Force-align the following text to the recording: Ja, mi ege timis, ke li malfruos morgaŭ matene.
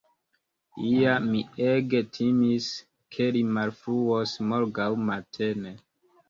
Ja, 0.91 1.11
mi 1.25 1.41
ege 1.73 2.01
timis, 2.15 2.69
ke 3.17 3.27
li 3.37 3.45
malfruos 3.59 4.35
morgaŭ 4.49 4.89
matene. 5.13 5.77